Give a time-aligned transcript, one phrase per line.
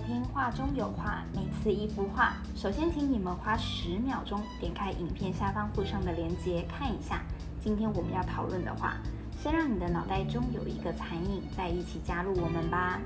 [0.00, 2.32] 在听画中有画，每次一幅画。
[2.56, 7.20] 首先，请你们花十秒钟点开影片下方附上的链接看一下。
[7.62, 8.96] 今天我们要讨论的话，
[9.42, 12.98] 先让你的脑袋中有一个残影，再一起加入我们吧。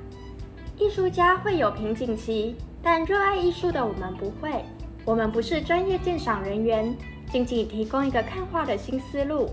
[0.79, 4.65] 艺术家会有瓶颈期，但热爱艺术的我们不会。
[5.05, 6.97] 我们不是专业鉴赏人员，
[7.29, 9.51] 仅仅提供一个看画的新思路。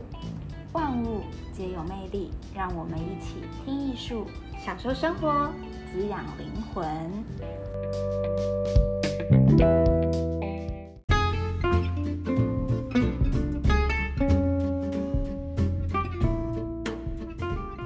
[0.73, 4.27] 万物皆有魅力，让我们一起听艺术，
[4.63, 5.51] 享受生活。
[5.91, 6.87] 滋养灵魂。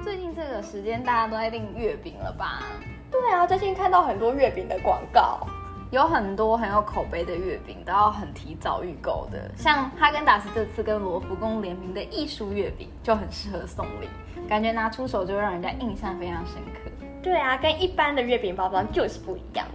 [0.04, 2.62] 最近这个时间，大家都在订月饼了吧？
[3.10, 5.44] 对啊，最近看到很多月饼的广告，
[5.90, 9.50] 有很多很有口碑的月饼，都要很提早预购的。
[9.56, 14.08] 像哈根达斯这次跟罗浮宫联名的艺术月饼，就很适合送礼，
[14.48, 16.88] 感觉拿出手就让人家印象非常深刻。
[17.26, 19.66] 对啊，跟一般的月饼包装就是不一样。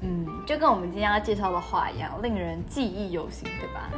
[0.00, 3.90] 嗯，就跟我们今天要介绍的画一样，令人记忆犹新，对吧？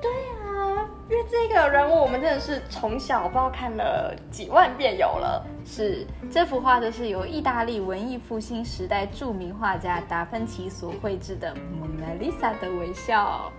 [0.00, 5.44] 对啊，因为这个人物我们真的是从小不知道看了几万遍有了。
[5.66, 13.50] 是，这幅画就是由意大利文艺复兴时代著名画家达芬奇所绘制的《蒙娜丽莎的微笑》。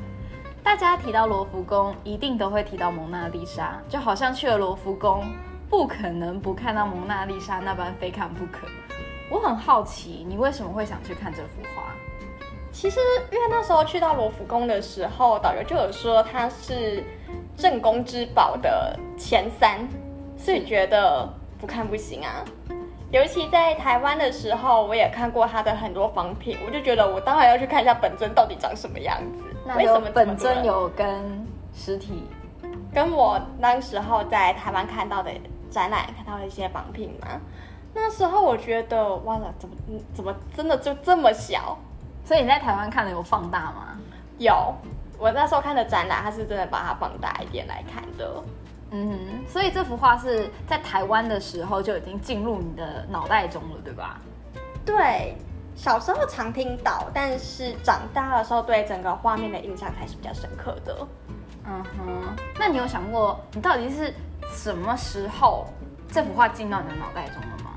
[0.64, 5.26] 大家提到罗浮宫，一定都会提到蒙娜丽莎，就好像去了罗浮宫，
[5.70, 8.66] 不可能不看到蒙娜丽莎那般非看不可。
[9.32, 11.84] 我很好奇，你为什么会想去看这幅画？
[12.74, 13.00] 其实，
[13.32, 17.02] 因为那时候去到罗浮宫的时候，导游就有说它是
[17.56, 19.88] 镇宫之宝的前三，
[20.38, 22.44] 所以觉得不看不行啊。
[23.10, 29.46] 尤其在台湾的时候，我也看过它的很多仿品，我就觉得我当然要去看一下本尊到底长什么样子。
[29.66, 32.26] 那为什么本尊有跟实体？
[32.94, 35.32] 跟我那时候在台湾看到的
[35.70, 37.40] 展览看到的一些仿品吗？
[37.94, 39.76] 那时候我觉得，哇了，怎么
[40.14, 41.78] 怎么真的就这么小？
[42.24, 43.98] 所以你在台湾看的有放大吗？
[44.38, 44.74] 有，
[45.18, 48.44] 我那时候看的展览，它是真的把它放大一点来看的。
[48.92, 54.20] 嗯哼，所以这幅画是在台湾的时候就已经进入你的脑袋中了，对吧？
[54.86, 55.36] 对，
[55.76, 61.08] 小时候常听到，但是长大的时候对整个画面的印象才是比较深刻的。
[61.66, 64.14] 嗯哼，那你有想过，你到底是
[64.52, 65.66] 什么时候
[66.10, 67.71] 这幅画进到你的脑袋中了吗？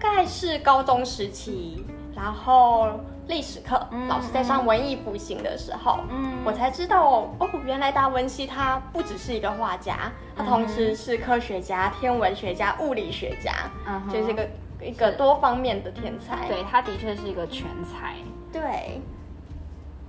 [0.00, 1.84] 大概是高中时期，
[2.16, 13.52] 然后历史课老师在上文艺复兴的时候，嗯，我才知道哦，原来达文西他不只是一个画家，他同时是科学家、天文学家、物理学家，
[13.86, 14.48] 嗯，就是一个
[14.82, 16.48] 一个多方面的天才。
[16.48, 18.14] 对他的确是一个全才。
[18.50, 19.00] 对，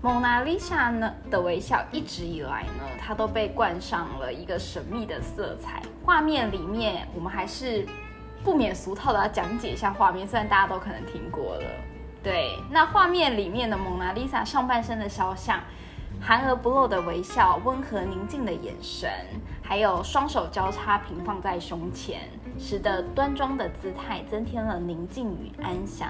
[0.02, 5.81] 蒙娜丽莎呢的微笑一直以来呢，它都被冠上了一个神秘的色彩。
[6.06, 7.85] 画面里面，我们还是。
[8.44, 11.66] 不免俗套的要讲解一下画面，虽然大家都可能听过了。
[12.24, 15.59] 对，那画面里面的蒙娜丽莎上半身的肖像，
[16.19, 19.09] 含而不露的微笑，温和宁静的眼神，
[19.63, 22.22] 还有双手交叉平放在胸前，
[22.59, 26.09] 使得端庄的姿态增添了宁静与安详。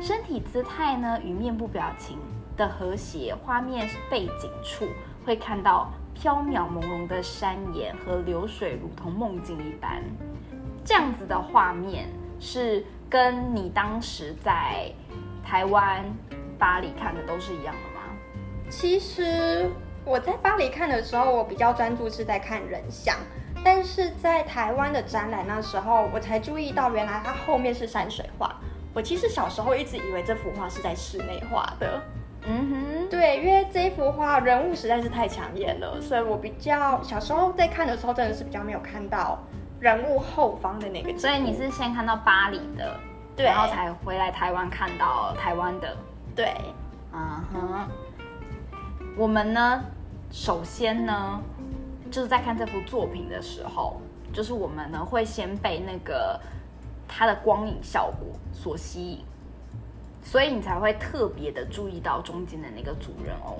[0.00, 2.18] 身体姿态呢与面部表情
[2.56, 4.86] 的和谐，画面背景处
[5.26, 10.02] 会看到飘渺朦胧的山岩和流水，如同梦境一般。
[10.88, 12.08] 这样子的画面
[12.40, 14.90] 是跟你当时在
[15.44, 16.02] 台湾
[16.58, 18.16] 巴黎看的都是一样的吗？
[18.70, 19.70] 其实
[20.02, 23.14] 我在巴黎看的时候，我比较专注是在看人像，
[23.62, 28.56] 但是在台湾的展览那时候，我才注意到原来它后面是山水画。
[28.94, 32.00] 我其实小时候一直以为这幅画是在室内画的。
[32.46, 39.38] 嗯哼，对，因为这一幅画人物实在是太抢眼了，所以我比较小时候在看的时候，真的是比较没有看到。
[39.80, 42.98] 人物后方的那个，所以你是先看到巴黎的，
[43.36, 45.96] 对，然后才回来台湾看到台湾的，
[46.34, 46.54] 对，
[47.12, 47.88] 啊哼。
[49.16, 49.82] 我们呢，
[50.30, 51.40] 首先呢，
[52.10, 54.00] 就是在看这幅作品的时候，
[54.32, 56.40] 就是我们呢会先被那个
[57.08, 59.24] 它的光影效果所吸引，
[60.22, 63.58] 所以你才会特别的注意到中间的那个主人翁。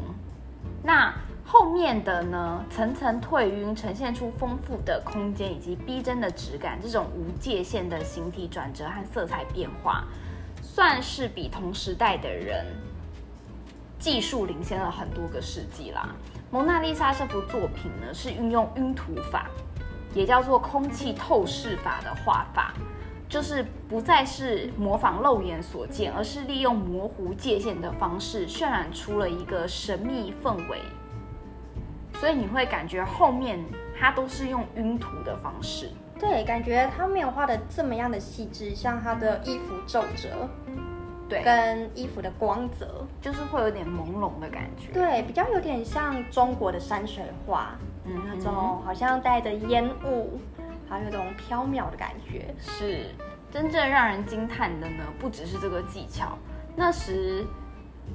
[0.82, 1.12] 那
[1.50, 10.04] 后面的呢，层层褪晕，呈现出丰富的空间以及逼真的质感，这种无界限的形体转折和色彩变化，
[10.60, 12.66] 算是比同时代的人
[13.98, 16.14] 技术领先了很多个世纪啦。
[16.50, 19.48] 蒙娜丽莎这幅作品呢，是运用晕涂法，
[20.12, 22.74] 也叫做空气透视法的画法，
[23.26, 30.82] 就是不再是模仿肉眼所见，而是利用模糊界限的方式，渲染出了一个神秘氛围。
[32.18, 33.58] 所以你会感觉后面
[33.98, 40.48] 它都是用晕涂的方式，对，感觉它没有画的这么样的细致，像它的衣服皱褶，
[41.28, 44.92] 对跟衣服的光泽，就是会有点朦胧的感觉。
[44.92, 50.40] 对，比较有点像中国的山水画，嗯那种好像带着烟雾，
[50.88, 52.54] 还有一种飘渺的感觉。
[52.58, 53.06] 是
[53.50, 56.36] 真正让人惊叹的呢，不只是这个技巧。
[56.74, 57.46] 那时，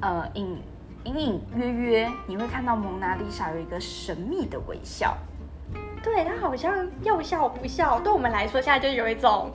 [0.02, 0.62] 呃，隐
[1.06, 5.18] 隐隐约约，你会看到蒙娜丽莎有一个神秘的微笑。
[6.02, 9.52] 对她好像要笑不笑，对我们来说现在就有一种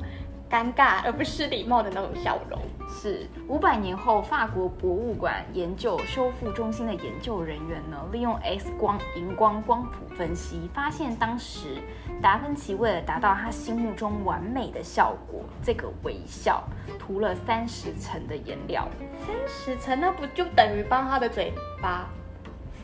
[0.50, 2.58] 尴尬而不失礼貌的那种笑容。
[2.88, 11.76] 是五百年后，法国博物馆研究修复中心的研究人员呢，利用 X 光荧光光谱分析，发现当时
[12.22, 16.64] 达芬奇为了达到他心目中完美的效果，这个微笑
[16.98, 18.88] 涂了三十层的颜料。
[19.26, 21.52] 三十层，那不就等于帮他的嘴
[21.82, 22.08] 巴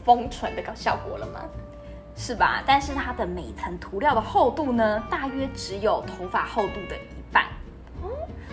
[0.04, 1.40] 封唇的个效果了吗？
[2.16, 2.62] 是吧？
[2.64, 7.23] 但是它的每层涂料的厚度呢，大约只有头发厚度的一半。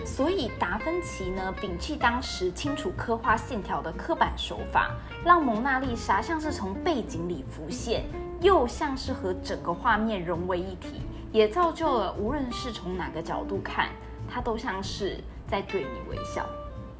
[0.04, 4.90] 所以达芬奇呢，摒弃当时清楚刻画线条的刻板手法，
[5.24, 8.04] 让蒙娜丽莎像是从背景里浮现，
[8.40, 11.02] 又像是和整个画面融为一体，
[11.32, 13.88] 也造就了无论是从哪个角度看，
[14.28, 16.44] 它都像是在对你微笑。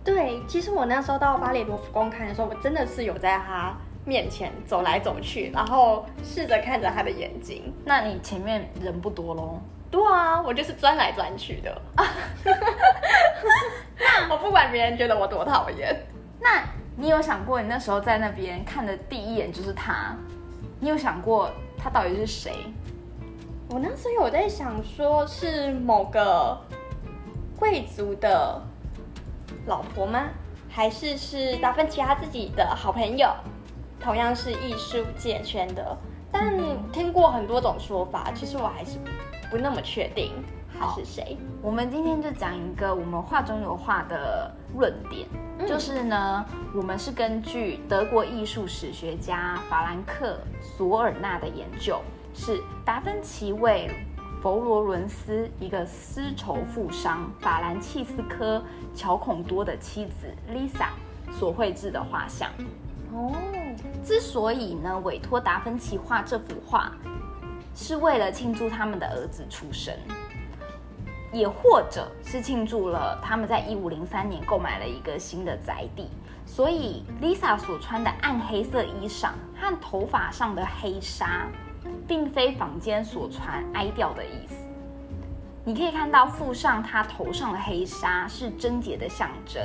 [0.05, 3.75] 对，其实我那时候到巴黎罗浮宫看的时候，我真的是有在他
[4.05, 7.73] 面前走来走去，然后试着看着他的眼睛。
[7.85, 9.61] 那你前面人不多喽？
[9.93, 11.83] 对啊，我就是钻来钻去的。
[13.99, 15.95] 那 我不管别人觉得我多讨厌。
[16.41, 16.65] 那
[16.97, 20.17] 你有想过，你那时候在那边看的第一眼就是他？
[20.81, 22.53] 你有想过他到底是谁？
[23.69, 26.59] 我那时候有在想，说是某个
[27.59, 28.61] 贵族的
[29.67, 30.25] 老婆吗？
[30.71, 33.31] 还是是达芬奇他自己的好朋友，
[34.01, 35.95] 同样是艺术界圈的？
[36.33, 36.51] 但
[36.91, 39.11] 听过很多种说法，其实我还是不
[39.59, 40.33] 那么确定
[40.79, 41.37] 他是谁。
[41.61, 45.29] 我们今天就讲一个我们画中有画的论点，
[45.59, 46.45] 嗯就是呢，
[46.75, 52.01] 我们是根据德国艺术史学家法兰克索尔纳的研究，
[52.35, 53.91] 是达芬奇为
[54.43, 58.61] 佛罗伦斯一个丝绸富商法兰契斯科
[58.93, 60.89] 乔孔多的妻子 Lisa
[61.31, 62.51] 所绘制的画像。
[63.13, 63.33] 哦，
[64.03, 66.91] 之所以呢委托达芬奇画这幅画，
[67.75, 69.95] 是为了庆祝他们的儿子出生，
[71.33, 76.09] 也或者是庆祝了他们在一五零三年购买了一个新的宅地。
[76.45, 81.47] 所以 Lisa 所穿的暗黑色衣裳和头发上的黑纱，
[82.07, 84.57] 并非坊间所传哀悼的意思。
[85.65, 89.63] 你可以看到附上她头上的黑纱是贞洁的象征，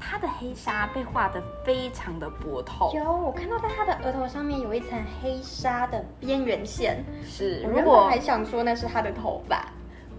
[0.00, 2.90] 她的黑纱被画得非常的薄透。
[2.94, 9.64] 有我看到在他的额头上面有一层黑纱的边缘线，是，如果还想说那是他的头发。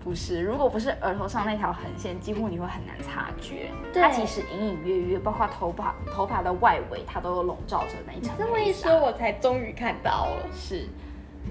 [0.04, 3.70] 不是，如果不是额头上那条横线，几乎你会很难察觉。
[3.94, 10.48] 对它其实隐隐约约，包括头发头发的外围，它都有笼罩着那一层这么一说，我才终于看到了。
[10.52, 10.88] 是。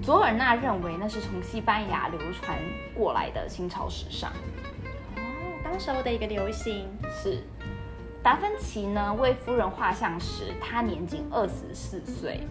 [0.03, 2.57] 佐尔纳认为那是从西班牙流传
[2.93, 4.29] 过来的新潮时尚。
[5.15, 5.21] 哦，
[5.63, 6.89] 当时候的一个流行。
[7.09, 7.41] 是。
[8.23, 12.41] 达芬奇呢为夫人画像时，他年仅二十四岁。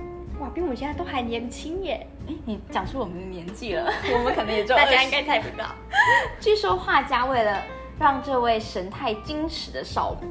[0.40, 2.04] 哇，比我们现在都还年轻耶！
[2.26, 5.66] 哎，你讲出我们的年纪了， 我们可能也就20 大家应该猜不到。
[6.40, 7.62] 据说画家为了
[8.00, 10.26] 让这位神态矜持的少妇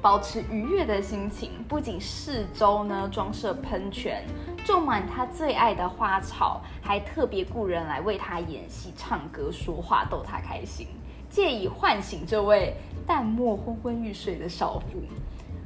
[0.00, 4.22] 保持愉悦的心情，不仅四周呢装设喷泉，
[4.64, 10.86] 种满他最爱的花草，还特别雇人来为他演戏、唱歌、说话，逗他开心，
[11.30, 15.02] 借以唤醒这位淡漠昏昏欲睡的少妇。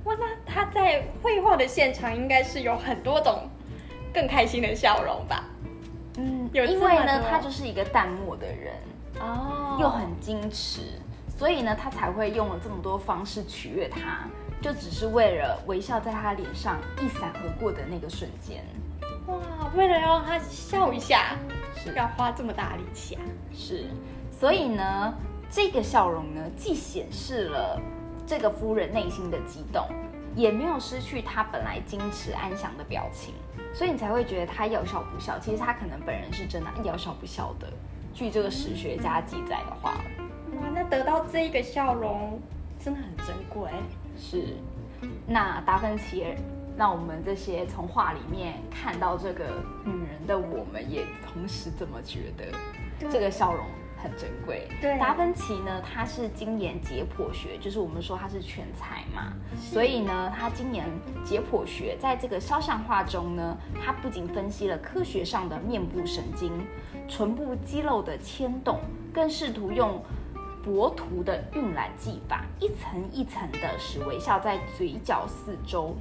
[0.05, 3.49] 哇，那他在绘画的现场应该是有很多种
[4.13, 5.45] 更开心的笑容吧？
[6.17, 8.75] 嗯，有因为呢，他就是一个淡漠的人，
[9.21, 10.81] 哦又很矜持，
[11.37, 14.27] 所以呢，他才会用了这么多方式取悦他，
[14.61, 18.65] 就只是为了微笑在他脸上一闪而过的那个瞬间。
[19.27, 19.37] 哇，
[19.77, 21.37] 为了让他笑一下，
[21.77, 23.21] 是要花这么大力气啊！
[23.53, 23.85] 是，
[24.31, 25.15] 所以呢，
[25.51, 27.81] 这个笑容呢，既显示了
[28.27, 29.87] 这个夫人内心的激动，
[30.37, 33.35] 也没有失去她本来矜持安详的表情，
[33.73, 35.39] 所以你才会觉得她要笑不笑。
[35.39, 37.67] 其实她可能本人是真的要笑不笑的。
[38.13, 39.93] 据这个史学家记载的话，
[40.57, 42.41] 哇，那得到这一个笑容
[42.79, 43.71] 真的很珍贵。
[44.19, 44.57] 是，
[45.27, 46.37] 那达芬奇也
[46.77, 52.45] 让我们这些从画里面看到这个女人的我们，也同时这么觉得，
[52.99, 53.65] 对这个笑容
[54.03, 54.69] 很珍贵。
[54.81, 60.87] 对达芬奇呢，他是精研解剖学，就是我们说他是全才嘛，所以呢，他精研
[61.25, 66.53] 解剖学，在这个肖像画中呢，他不仅分析了科学上的面部神经、
[67.09, 68.81] 唇部肌肉的牵动，
[69.13, 70.03] 更试图用。
[70.61, 75.97] 薄涂的晕染技法，一层一层的使微笑在嘴角四周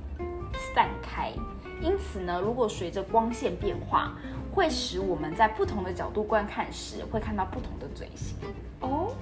[0.75, 1.32] 散开。
[1.80, 4.18] 因此呢，如果随着光线变化，
[4.57, 8.35] 会使我们在不同的角度观看时，会看到不同的嘴型。
[8.79, 9.13] 哦，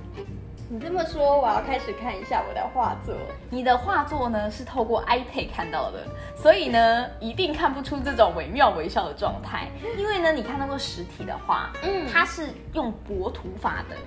[0.70, 3.14] 你这么说，我要开始看一下我的画作。
[3.50, 9.68] 你的画作呢是透过 iPad 看到的，所以呢一定看不出这种惟妙惟肖的状态。
[9.98, 13.98] 因为呢，你看到过实体的画，嗯它是用薄涂法的，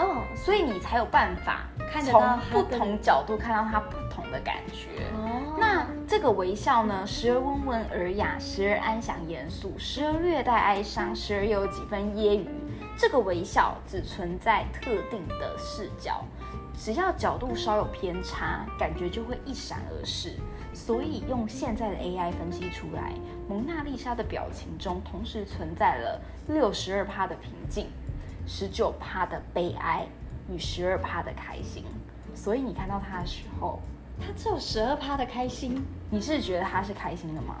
[0.00, 5.04] 哦，所以你才有办法看从不同角度看到它不同的感觉。
[5.14, 12.46] 哦，那这个微笑呢，时而温文尔雅，时而安详严肃，时而略带哀伤，时而有几分揶揄。
[12.96, 16.24] 这个微笑只存在特定的视角，
[16.74, 20.34] 只要角度稍有偏差，感觉就会一闪而逝。
[20.72, 23.12] 所以用现在的 AI 分析出来，
[23.48, 27.88] 蒙娜丽莎的表情中同时存在了六十二趴的平静，
[28.52, 30.04] 十九趴的悲哀
[30.52, 31.84] 与十二趴的开心。
[32.34, 33.78] 所以你看到他的时候，
[34.18, 35.80] 他只有十二趴的开心。
[36.10, 37.56] 你是觉得他是开心的吗？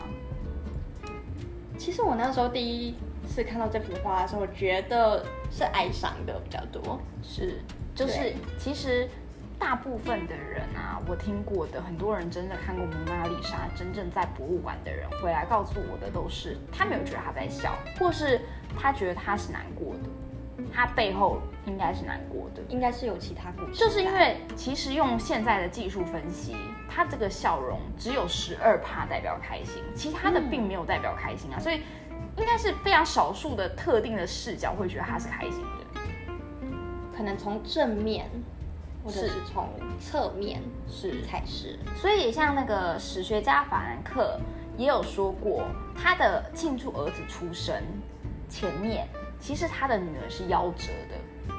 [1.78, 2.96] 其实我那时候第一
[3.28, 7.00] 次看到这幅画的时候，我觉得是哀伤的比较多。
[7.22, 7.60] 是，
[7.94, 9.08] 就是其实
[9.60, 18.40] 大部分的人啊，我听过的很多人真的看过蒙娜丽莎，真正在博物馆的人回来告诉我的都是，他没有觉得他在笑，或是
[18.76, 20.10] 他觉得他是难过的，
[20.72, 22.62] 他背后应该是难过的。
[22.68, 26.56] 应该是有其他故事，就是因为其实用现在的技术分析，
[26.88, 31.82] 他这个笑容只有十二帕代表开心，其他的并没有代表开心啊，所以
[32.36, 36.00] 应该是非常少数的特定的视角会觉得他是开心的。
[37.16, 38.30] 可能从正面
[39.04, 39.68] 或者是是从
[40.00, 41.78] 侧面是才是。
[41.96, 44.40] 所以像那个史学家法兰克
[44.78, 45.64] 也有说过，
[45.94, 47.82] 他的庆祝儿子出生
[48.48, 49.06] 前面，
[49.40, 51.54] 其实他的女儿是夭折的，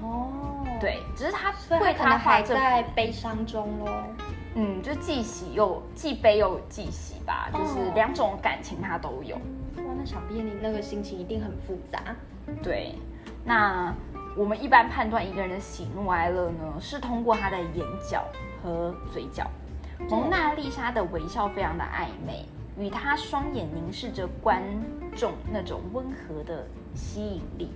[0.00, 3.92] 哦，，对，只是他为他还在悲伤中喽。
[4.54, 9.36] 嗯，就既喜又既悲又既喜吧，就是哦两种感情他都有。
[9.36, 12.00] 哇，那想必你那个心情一定很复杂。
[12.62, 12.94] 对，
[13.44, 13.94] 那
[14.36, 18.24] 我们一般判断一个人的喜怒哀乐呢，是通过他的眼角
[18.62, 19.46] 和嘴角。
[20.08, 22.44] 蒙娜丽莎的微笑非常的暧昧，
[22.78, 24.62] 与他双眼凝视着观
[25.16, 27.70] 众那种温和的吸引力，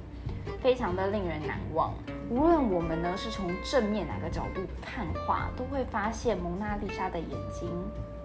[0.63, 1.93] 非常的令人难忘。
[2.31, 7.69] 无论我们呢是从正面哪个角度看画，都会发现蒙娜丽莎的眼睛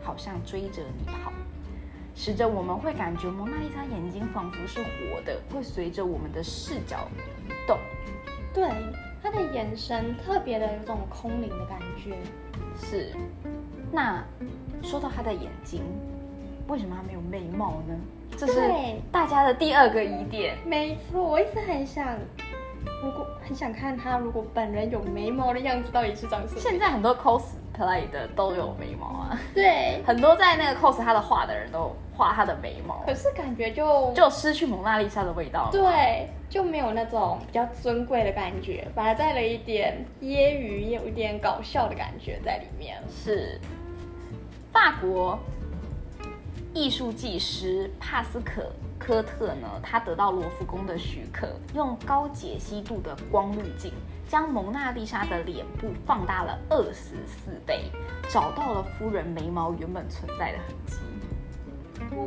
[0.01, 1.31] 好像追着你跑。
[2.15, 7.77] 使得我们会感觉蒙娜丽莎眼睛仿佛是活的，会随着我们的视角移动。
[8.53, 8.69] 对，
[9.21, 12.17] 她的眼神特别的有种空灵的感觉。
[12.75, 13.13] 是，
[13.91, 14.21] 那
[14.81, 15.81] 说到她的眼睛，
[16.69, 17.97] 为什么他没有眉毛呢？
[18.37, 20.55] 这是对大家的第二个疑点。
[20.65, 22.15] 没错，我一直很想，
[23.03, 26.59] 如果很想看他如果本人有眉毛的样子到底是长什么样。
[26.59, 35.71] 现在很多 cosplay 的都有眉毛啊，对，很多在那个 cos 他的画的人都画他的眉毛可，是感觉就就失去蒙娜丽莎的味道了。
[35.71, 42.95] 对，就没有那种比较尊贵的感觉，反而带了一点揶揄，也有一点搞笑的感觉在里面。
[43.09, 43.59] 是
[44.71, 45.39] 法国
[46.73, 53.91] 艺术技师帕斯可科特呢，他得到罗浮宫的许可，用高解析度的光滤镜
[54.27, 57.91] 将蒙娜丽莎的脸部放大了二十四倍，
[58.29, 60.95] 找到了夫人眉毛原本存在的痕迹。
[62.15, 62.25] 哇，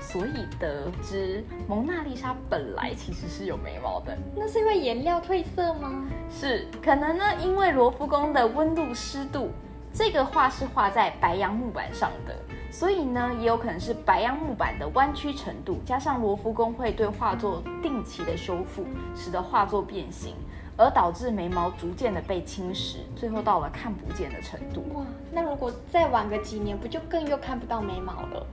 [0.00, 6.08] 所以得知蒙娜丽莎本来其实是有眉毛的，那是因为颜料褪色吗？
[6.30, 9.50] 是可能呢，因为罗浮宫的温度湿度，
[9.92, 12.34] 这个画是画在白杨木板上的，
[12.70, 20.34] 所以呢，也有可能是白杨木板的弯曲程度，加上罗浮宫会对画作定期的修复，使得画作变形，
[20.76, 24.84] 而导致眉毛逐渐的被侵蚀，最后到了看不见的程度。
[24.94, 28.46] 哇，那如果再晚个几年，不就更又看不到眉毛了？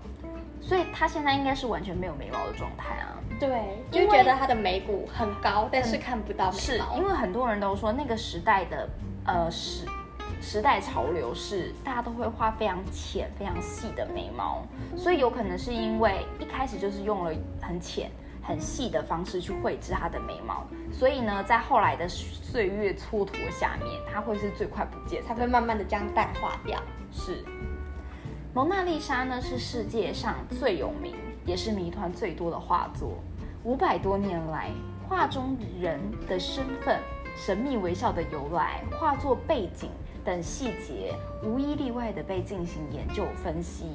[0.61, 3.19] 所以他现在应该是完全没有眉毛的状态啊。
[3.37, 6.95] 对，就觉得他的眉骨很高，但是看不到眉是毛。
[6.95, 8.87] 因为很多人都说那个时代的
[9.25, 9.85] 呃时
[10.43, 14.61] 时代潮流是大家都会画非常浅、非常细的眉毛，
[14.93, 26.77] 所以有可能是因为一开始就是用了很浅、很细的方式去绘制她的眉毛，所以呢，在后来的岁月蹉跎下面，它会是最快不见的才会慢慢的将淡化掉。
[27.09, 27.43] 是，
[28.53, 33.17] 蒙娜丽莎呢是世界上最有名，也是谜团最多的画作。
[33.63, 34.71] 五百多年来，
[35.07, 36.99] 画中人的身份、
[37.33, 39.89] 神秘微笑的由来、画作背景
[40.23, 41.13] 等细节，
[41.43, 43.85] 无一例外的被进行研究分析。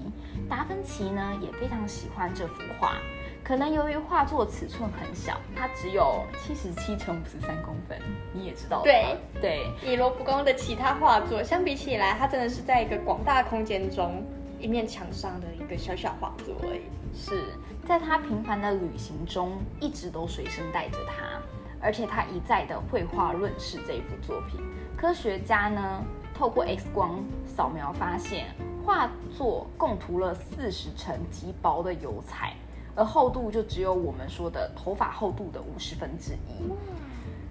[0.49, 2.97] 达芬奇呢也非常喜欢这幅画，
[3.43, 7.99] 可能由于画作尺寸很小，它只有七十七乘五十三公分，
[8.33, 14.23] 你也知道对对，以罗浮宫的其他画作相比起来，它真的是在一个广大空间中
[14.61, 16.83] 一面墙上的一个小小画作而已。
[17.15, 17.45] 是
[17.87, 21.41] 在他频繁的旅行中，一直都随身带着它，
[21.81, 24.61] 而且他一再的绘画论释这一幅作品。
[24.95, 26.05] 科学家呢，
[26.39, 28.47] 透过 X 光扫描发现，
[28.87, 32.55] 画作共涂了四十层极薄的油彩，
[32.95, 36.63] 而厚度就只有我们说的头发厚度的五十分之一。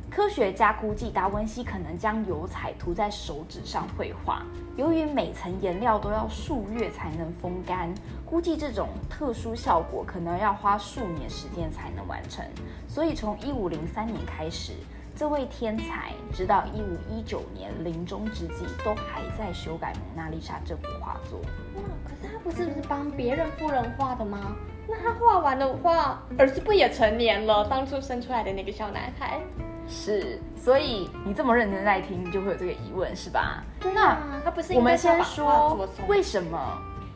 [0.10, 4.42] 科学家估计达文西可能将油彩涂在手指上绘画，
[4.78, 7.94] 由于每层颜料都要数月才能风干，
[8.26, 12.46] 估计这种特殊效果可能要花数年时间才能完成。
[12.88, 14.72] 所以从一五零三年开始，
[15.18, 21.40] 这位天才直到一五一九年临终之际，都还在修改《蒙娜丽莎》这幅画作。
[21.76, 24.56] 哇，可是他不是不是帮别人夫人画的吗？
[24.88, 27.68] 那他画完的话，儿子不也成年了？
[27.68, 29.42] 当初生出来的那个小男孩。
[29.88, 33.64] 是，所以你这么认真在听，你就会有这个疑问，是吧？
[33.80, 36.60] 对那啊，他不是我们先说为什么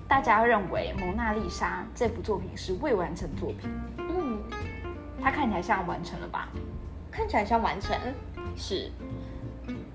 [0.08, 3.70] 大家认为《蒙娜丽莎》这幅作品是未完成作品？
[4.00, 4.42] 嗯，
[5.22, 6.50] 它看起来像完成了吧？
[7.12, 7.96] 看起来像完成。
[8.56, 8.92] 是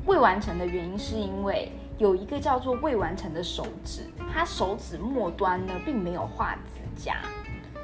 [0.06, 4.00] 未完成的原因，是因为有一个叫做未完成的手指，
[4.32, 7.18] 它手指末端呢并没有画指甲，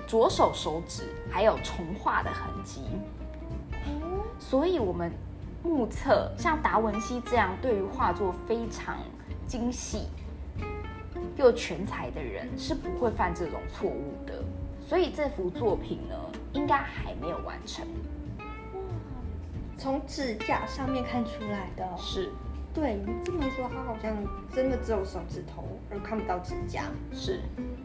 [0.06, 2.80] 左手手指还有重画的痕迹。
[3.84, 5.12] 哦，所以，我们
[5.62, 8.96] 目测像达文西这样对于画作非常
[9.46, 10.06] 精细
[11.36, 14.42] 又全才的人，是不会犯这种错误的。
[14.88, 16.16] 所以，这幅作品呢，
[16.54, 17.86] 应该还没有完成。
[19.78, 21.88] 从指甲上面看出来的。
[21.96, 22.30] 是
[22.74, 24.16] 对你这么说，他好像
[24.54, 26.84] 真的只有手指头，而看不到指甲。
[27.12, 27.40] 是，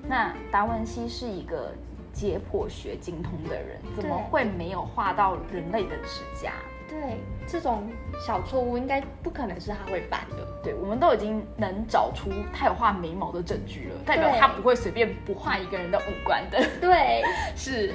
[0.07, 1.73] 那达文西是一个
[2.13, 6.53] 解剖学精通的人，怎么对会没有画到人类的指甲？
[6.87, 7.83] 对，这种
[8.25, 10.47] 小错误应该不可能是他会犯的。
[10.63, 16.65] 对，我们都已经能找出他有画眉毛的证据了，代表他不会随便不画一个人的五官的。
[16.79, 17.21] 对，
[17.57, 17.93] 是，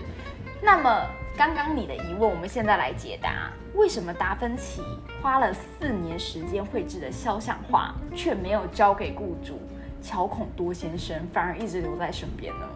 [0.61, 4.83] 那么刚刚你的疑问，我们现在来解答：为什么达芬奇
[5.23, 9.59] 花了四年时间绘制的肖像画，却没有交给雇主
[10.03, 12.69] 乔孔多先生，反而一直留在身边呢？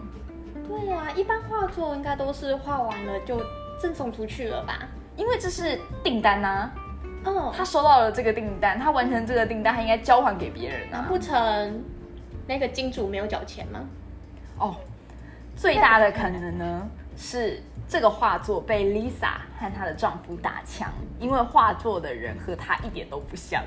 [0.67, 3.41] 对呀、一般画作应该都是画完了就
[3.79, 4.89] 赠送出去了吧？
[5.17, 6.71] 因为这是订单呐、
[7.25, 10.93] 嗯，他收到了这个订单，他完成这个订单，他应该交还给别人啊。
[10.93, 11.85] 难不成
[12.47, 13.81] 那个金主没有缴钱吗？
[14.59, 14.77] 哦，
[15.55, 23.63] 最大的可能呢是这个画作被 Lisa 和她的丈夫打枪，因为画作的人和她一点都不像。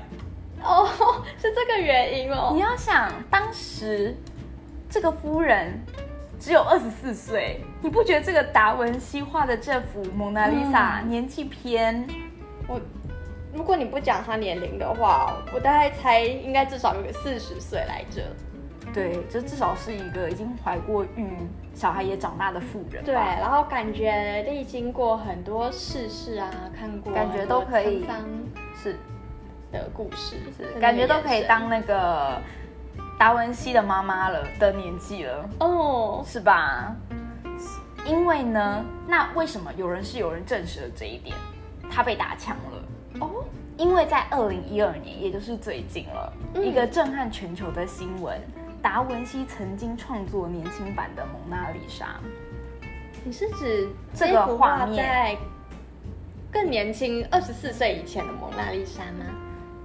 [0.62, 0.86] 哦，
[1.40, 2.50] 是这个原因哦。
[2.54, 4.14] 你要想，当时
[4.88, 5.80] 这个夫人
[6.38, 12.06] 只有二十四岁，你不觉得这个达文西画的这幅蒙娜丽莎、年纪偏？
[12.68, 12.80] 我
[13.52, 18.22] 如果你不讲她年龄的话，我大概猜应该至少有个四十岁来着。
[18.92, 23.06] 对，这至少是一个已经怀过孕、小孩也长大的妇人吧。
[23.06, 28.06] 对，然后感觉历经过很多世事啊，看过感觉都可以
[28.74, 28.96] 是
[29.72, 32.40] 的故事，是，感觉都可以当那个
[33.18, 36.94] 达文西的妈妈了的年纪了，哦，是吧？
[38.06, 41.36] 因为呢，那为什么有人是有人证实了这一点，
[41.90, 43.20] 他被打枪了？
[43.20, 43.44] 哦，
[43.76, 46.64] 因为在二零一二年，也就是最近了，嗯。
[46.64, 48.40] 一个震撼全球的新闻，
[48.82, 52.18] 达文西曾经创作年轻版的蒙娜丽莎。
[53.24, 55.36] 你是指这个幅画画面在
[56.50, 59.26] 更年轻二十四岁以前的蒙娜丽莎吗？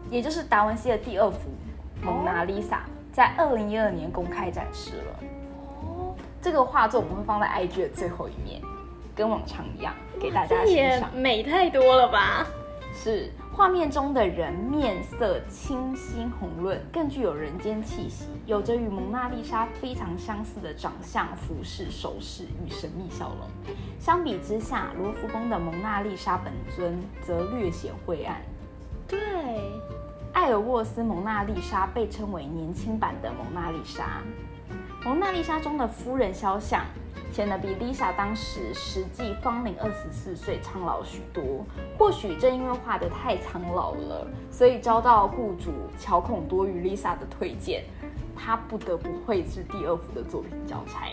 [0.09, 1.49] 也就是达文西的第二幅
[2.05, 2.77] 《蒙娜丽莎》，
[3.11, 5.19] 在二零一二年公开展示了。
[5.81, 8.61] 哦，这个画作我们会放在 IG 的最后一面，
[9.15, 11.13] 跟往常一样给大家欣这也赏。
[11.13, 12.47] 美太多了吧？
[12.93, 23.47] 是画面中的人面色清新红润，更具有人间气息，有着与蒙娜丽莎非常相似的长相、服饰、首饰与神秘笑容。
[23.97, 28.41] 相比之下，罗浮宫的蒙娜丽莎本尊则略显晦暗。
[29.07, 29.17] 对，
[30.33, 34.21] 艾尔沃斯蒙娜丽莎被称为年轻版的蒙娜丽莎。
[35.05, 36.83] 蒙娜丽莎中的夫人肖像
[37.35, 41.65] 显得比 Lisa 当时实际芳龄二十四岁苍老许多。
[41.99, 47.83] 或许正因为画得太苍老了，所以遭到雇主乔孔多与 Lisa 的推荐，
[48.37, 51.09] 他不得不绘制第二幅的作品交差。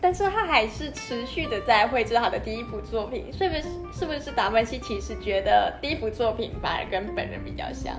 [0.00, 3.62] 但是他还是持续的在绘制他的第一幅作品，是不是？
[3.92, 7.94] 是不是达文西其实觉得第一幅作品反而跟本人比较像？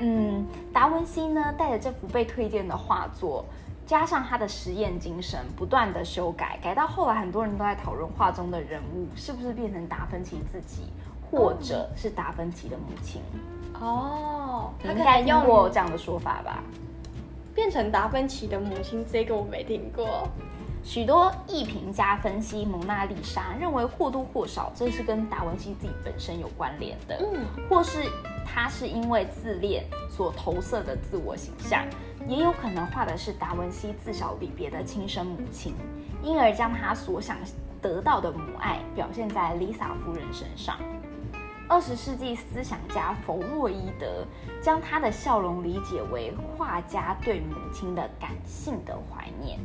[0.00, 3.44] 嗯，达文西呢带着这幅被推荐的画作，
[3.90, 10.84] 加上他的实验精神，不断的修改，改到后来很多人都在讨论画中的人物是不是变成达芬奇自己，
[11.28, 13.20] 或者是达芬奇的母亲。
[13.80, 16.62] 哦，你应该用过这样的说法吧？
[17.52, 20.28] 变成达芬奇的母亲，这个我没听过。
[20.84, 28.04] 许多艺评家分析蒙娜丽莎，认为或多或少这是跟达文西自己本身有关联的，嗯，或是
[28.46, 31.84] 他是因为自恋所投射的自我形象，
[32.28, 35.74] 也有可能画的是达文西自小离别的亲生母亲，
[36.22, 37.36] 因而将他所想
[37.82, 40.76] 得到的母爱表现在丽莎夫人身上。
[41.68, 44.26] 二十世纪思想家弗洛伊德
[44.60, 49.56] 将他的笑容理解为画家对母亲的感性的怀念，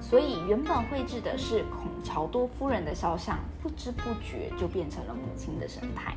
[0.00, 6.14] 所以原本绘制的是孔乔多夫人的肖像，不知不觉就变成了母亲的神态。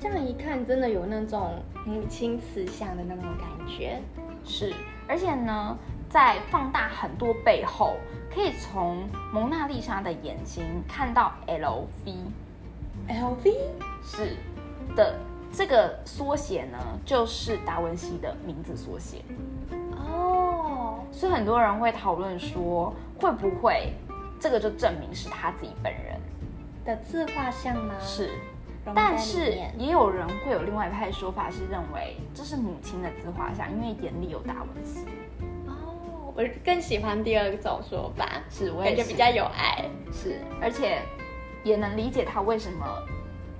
[0.00, 4.00] 这样一看，真的有那种母亲慈祥的那种感觉。
[4.44, 4.72] 是，
[5.08, 5.76] 而且呢，
[6.08, 7.96] 在放大很多背后，
[8.32, 12.14] 可以从蒙娜丽莎的眼睛看到 L V。
[13.08, 13.54] L V
[14.02, 14.36] 是
[14.94, 15.18] 的，
[15.52, 19.22] 这个缩写呢，就是达文西的名字缩写。
[19.92, 23.92] 哦，所以很多人会讨论说，会不会
[24.38, 26.18] 这个就证明是他自己本人
[26.84, 27.94] 的自画像吗？
[28.00, 28.30] 是，
[28.94, 35.06] 但是也有人会有另外一派说法，是认为这是母亲的自画像，因为眼里有达文西。
[35.66, 39.88] 哦，我更喜欢第二种说法，是，我也是感觉比较有爱。
[40.12, 41.00] 是，而且
[41.62, 42.86] 也能理解他为什么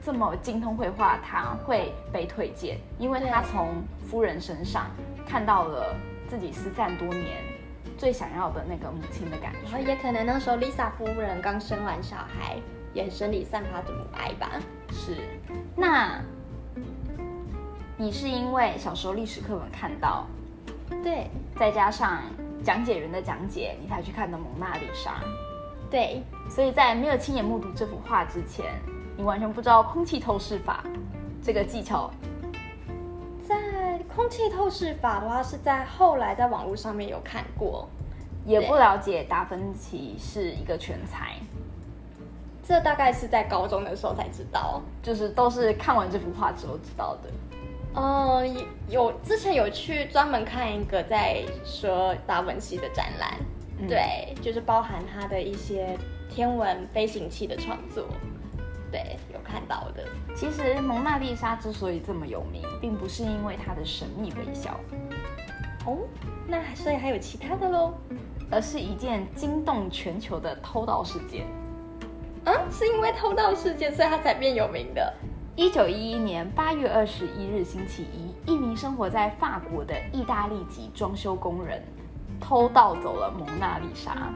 [0.03, 4.91] 这么精通绘画，他会被推荐，因为他对从夫人身上
[5.27, 5.97] 看到了
[6.29, 7.43] 自己失散多年
[7.97, 9.91] 最想要的那个母亲的感然后觉。
[9.91, 12.59] 也可能那时候 Lisa 夫人刚生完小孩，
[12.95, 14.51] 眼神里散发着母爱吧。
[14.91, 15.17] 是，
[15.77, 16.21] 那
[17.97, 20.27] 你是因为小时候历史课本看到，
[21.03, 22.23] 对再加上
[22.63, 25.21] 讲解员的讲解，你才去看的蒙娜丽莎。
[25.91, 28.65] 对，所以在没有亲眼目睹这幅画之前，
[29.17, 30.83] 你完全不知道空气透视法
[31.43, 32.11] 这个技巧
[33.47, 37.89] 在空气透视法的话，是在后来在网络上面有看过，
[38.45, 41.37] 也不了解达芬奇是一个全才，
[42.67, 44.81] 这大概是在高中的时候才知道。
[45.03, 47.31] 就是都是看完这幅画之后知道的。
[47.97, 53.35] 嗯，有有之前有去专门看一个在说达文西的展览，
[53.79, 55.97] 嗯对，就是包含他的一些
[56.29, 58.05] 天文飞行器的创作，
[58.91, 60.05] 对，有看到的。
[60.35, 64.81] 其实蒙娜丽莎之所以这么有名，并不是因为她的神秘微笑，
[65.87, 65.99] 哦，
[66.49, 67.95] 那所以还有其他的喽？
[68.51, 71.47] 而是一件惊动全球的偷盗事件。
[72.47, 75.15] 嗯，是因为偷盗事件，所以他才变有名的。
[75.57, 81.83] 一九一一年八月二十一日星期一，一名生活在法国的意大利籍装修工人
[82.41, 84.33] 偷盗走了蒙娜丽莎，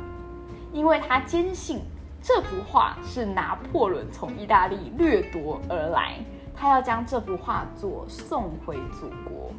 [0.72, 1.80] 因为他坚信
[2.22, 6.18] 这幅画是拿破仑从意大利掠夺而来，
[6.56, 9.50] 他要将这幅画作送回祖国。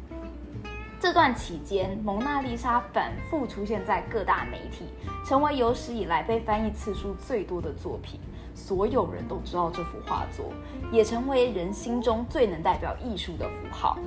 [0.98, 4.86] 这段期间，蒙娜丽莎反复出现在各大媒体，
[5.24, 8.18] 成为有史以来被翻译次数最多的作品。
[8.60, 10.52] 所有人都知道这幅画作，
[10.92, 13.98] 也成为人心中最能代表艺术的符号。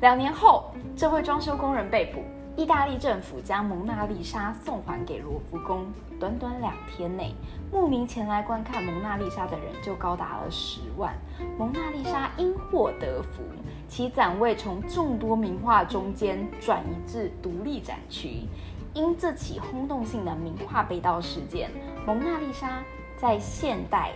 [0.00, 2.22] 两年后，这位装修工人被捕，
[2.54, 5.86] 意大利政府将蒙娜丽莎送还给罗浮宫。
[6.20, 7.34] 短短两天内，
[7.72, 11.12] 慕名前来观看蒙娜丽莎的人就高达了十万。
[11.58, 13.42] 蒙娜丽莎因祸得福，
[13.88, 18.46] 其展位从众多名画中间转移至独立展区。
[18.94, 21.70] 因这起轰动性的名画被盗事件，
[22.06, 22.82] 蒙娜丽莎
[23.22, 24.10] 在现代、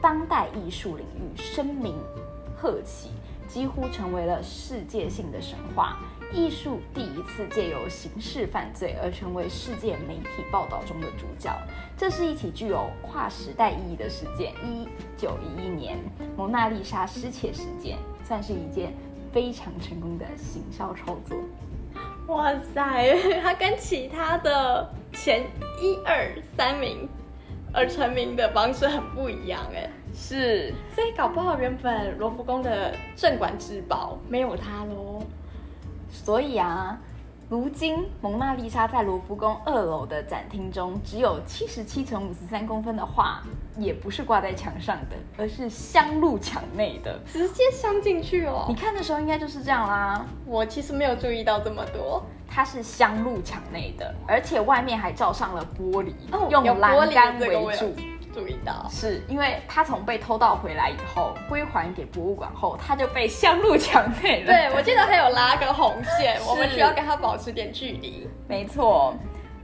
[0.00, 1.94] 当代艺术领域声名
[2.56, 3.10] 鹤起，
[3.46, 5.98] 几乎成为了世界性的神话。
[6.32, 11.54] 艺术第一次借由刑事犯罪而成为世界媒体报道中的主角，
[11.98, 14.54] 这是一起具有跨时代意义的事件。
[14.64, 14.88] 一
[15.18, 15.98] 九一一年，
[16.34, 18.94] 蒙娜丽莎失窃事件算是一件
[19.32, 21.36] 非常成功的行销操作。
[22.34, 25.46] 哇塞， 他跟其他的前
[25.80, 27.06] 一二三名
[27.76, 35.22] 而成名的方式很不一样哎，是，所以搞不好原本罗浮宫的镇馆之宝没有它喽。
[36.10, 36.98] 所以啊，
[37.50, 43.42] 如今蒙娜丽莎在罗浮宫二楼的展厅中，只有七十七乘五十三公分的画，
[43.76, 47.20] 也不是挂在墙上的，而是镶入墙内的。
[47.26, 48.74] 直接镶进去哦你！
[48.74, 52.24] 看的时候应该就是这样啦，我其实没有注意到这么多，
[52.56, 56.14] 它是镶入墙内的，而且外面还罩上了玻璃，
[56.48, 57.94] 用栏璃杆围住。
[58.32, 58.86] 注意到。
[58.90, 64.46] 是因为它从被偷盗回来以后，归还给博物馆后，它就被镶入墙内了。
[64.46, 68.26] 对，我记得还有拉个红线， 我们需要跟他保持点距离。
[68.48, 69.14] 没错，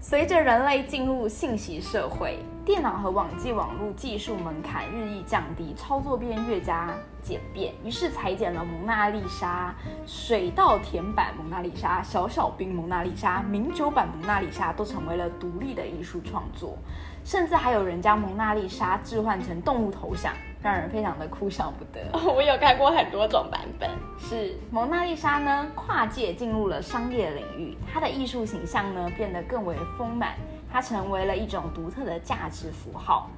[0.05, 9.73] 随着人类进入信息社会，电脑和网际网络技术门槛日益降低，操作变越加简便，于是裁剪了蒙娜丽莎、
[10.05, 16.77] 水稻田版蒙娜丽莎、小小兵蒙娜丽莎、名酒版蒙娜丽莎都成为了独立的艺术创作，
[17.25, 20.35] 甚至还有人将蒙娜丽莎置换成动物头像。
[20.63, 22.01] 让人非常的哭笑不得。
[22.33, 23.91] 我有看过很多种版本。
[24.19, 30.35] 是蒙娜丽莎呢，跨界进入了商业领域，她的艺术形象呢变得更为丰满，
[30.71, 33.29] 它成为了一种独特的价值符号。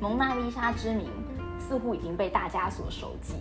[0.00, 1.10] 蒙娜丽莎之名
[1.58, 3.34] 似乎已经被大家所熟记，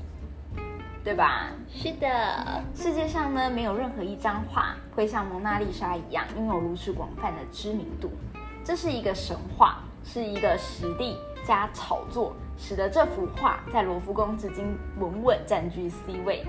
[1.03, 1.51] 对吧？
[1.69, 8.11] 是的，世界上呢没有任何一张画会像蒙娜丽莎一样拥有如此广泛的知名度。
[8.65, 11.15] 这是一个神话，是一个实力
[11.45, 12.35] 加炒作。
[12.57, 16.43] 使得这幅画在罗浮宫至今稳稳占据 C 位。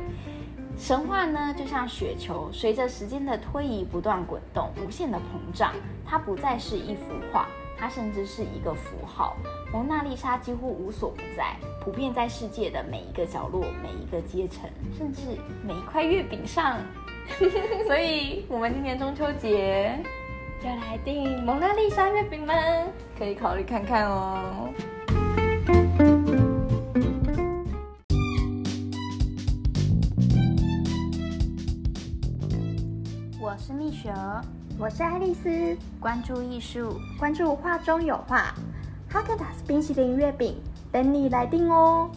[0.76, 5.72] 神话呢，就像雪球，随着时间的推移不断滚动，无限的膨胀。
[6.06, 9.36] 它不再是一幅画，它甚至是一个符号。
[9.72, 15.22] 蒙娜丽莎几乎无所不在，普遍在世界的每一个角落、每一个阶层，甚至
[15.66, 16.78] 每一块月饼上。
[17.86, 19.98] 所以，我们今年中秋节
[20.62, 22.86] 就来订蒙娜丽莎月饼们？
[23.18, 24.68] 可以考虑看看哦。
[33.58, 34.40] 是蜜雪儿，
[34.78, 38.54] 我是爱丽丝，关注艺术，关注画中有画，
[39.10, 40.54] 哈根达斯冰淇淋月饼？
[40.92, 42.08] 等你来订哦。